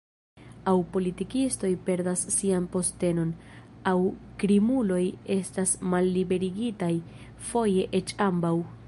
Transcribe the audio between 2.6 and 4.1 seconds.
postenon, aŭ